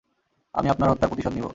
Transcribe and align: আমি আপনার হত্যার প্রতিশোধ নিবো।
আমি 0.53 0.67
আপনার 0.69 0.89
হত্যার 0.89 1.09
প্রতিশোধ 1.09 1.33
নিবো। 1.33 1.49